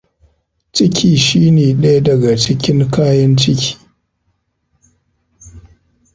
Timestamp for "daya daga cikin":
1.81-2.79